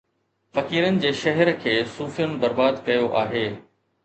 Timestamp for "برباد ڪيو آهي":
2.45-3.47